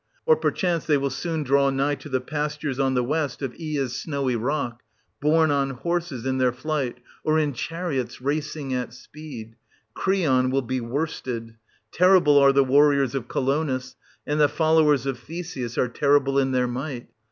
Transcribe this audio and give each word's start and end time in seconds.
Or 0.25 0.35
perchance 0.35 0.83
they 0.87 0.97
will 0.97 1.11
soon 1.11 1.43
draw 1.43 1.69
nigh 1.69 1.93
to 1.93 2.09
the 2.09 2.19
pastures 2.21 2.79
anUi. 2.79 2.85
on 2.85 2.93
the 2.95 3.03
west 3.03 3.41
of 3.43 3.53
Oea's 3.53 3.95
snowy 3.95 4.35
rock, 4.35 4.81
borne 5.21 5.51
on 5.51 5.69
horses 5.69 6.25
in 6.25 6.39
1060 6.39 6.39
their 6.39 6.51
flight, 6.51 6.97
or 7.23 7.37
in 7.37 7.53
chariots 7.53 8.19
racing 8.19 8.73
at 8.73 8.95
speed. 8.95 9.57
Creon 9.93 10.49
will 10.49 10.63
be 10.63 10.81
worsted! 10.81 11.53
Terrible 11.91 12.39
are 12.39 12.51
the 12.51 12.63
warriors 12.63 13.13
of 13.13 13.27
Colonus, 13.27 13.95
and 14.25 14.39
the 14.41 14.49
followers 14.49 15.05
of 15.05 15.19
Theseus 15.19 15.77
are 15.77 15.87
terrible 15.87 16.39
in 16.39 16.51
their 16.51 16.67
might. 16.67 17.07